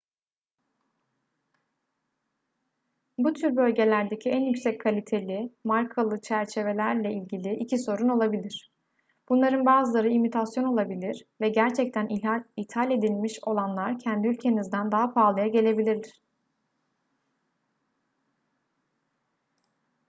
bu 3.17 3.33
tür 3.33 3.55
bölgelerdeki 3.55 4.29
en 4.29 4.39
yüksek 4.39 4.81
kaliteli 4.81 5.53
markalı 5.63 6.21
çerçevelerle 6.21 7.13
ilgili 7.13 7.55
iki 7.55 7.77
sorun 7.77 8.09
olabilir 8.09 8.71
bunların 9.29 9.65
bazıları 9.65 10.09
imitasyon 10.09 10.63
olabilir 10.63 11.25
ve 11.41 11.49
gerçekten 11.49 12.07
ithal 12.57 12.91
edilmiş 12.91 13.39
olanlar 13.41 13.99
kendi 13.99 14.27
ülkenizden 14.27 14.91
daha 14.91 15.13
pahalıya 15.13 15.47
gelebilir 15.47 16.21